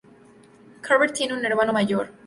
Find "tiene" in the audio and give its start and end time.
1.11-1.35